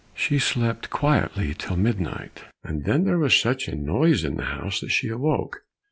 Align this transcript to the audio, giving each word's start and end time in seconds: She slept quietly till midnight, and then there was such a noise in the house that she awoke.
She 0.15 0.39
slept 0.39 0.89
quietly 0.89 1.53
till 1.55 1.77
midnight, 1.77 2.45
and 2.63 2.85
then 2.85 3.03
there 3.03 3.19
was 3.19 3.37
such 3.39 3.67
a 3.67 3.75
noise 3.75 4.23
in 4.23 4.35
the 4.35 4.45
house 4.45 4.79
that 4.79 4.89
she 4.89 5.09
awoke. 5.09 5.63